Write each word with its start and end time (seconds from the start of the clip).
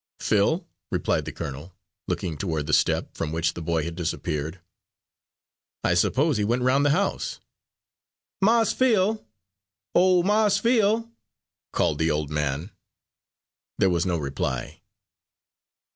"Phil?" 0.19 0.65
replied 0.89 1.25
the 1.25 1.31
colonel, 1.31 1.75
looking 2.07 2.35
toward 2.35 2.65
the 2.65 2.73
step, 2.73 3.15
from 3.15 3.31
which 3.31 3.53
the 3.53 3.61
boy 3.61 3.83
had 3.83 3.95
disappeared. 3.95 4.59
"I 5.83 5.93
suppose 5.93 6.37
he 6.37 6.43
went 6.43 6.63
round 6.63 6.83
the 6.83 6.89
house." 6.89 7.39
"Mars 8.41 8.73
Phil! 8.73 9.23
O 9.93 10.23
Mars 10.23 10.57
Phil!" 10.57 11.07
called 11.71 11.99
the 11.99 12.09
old 12.09 12.31
man. 12.31 12.71
There 13.77 13.91
was 13.91 14.07
no 14.07 14.17
reply. 14.17 14.81